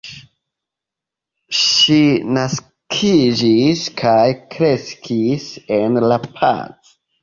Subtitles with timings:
[1.57, 1.99] Ŝi
[2.39, 4.19] naskiĝis kaj
[4.57, 5.49] kreskis
[5.81, 6.97] en La Paz.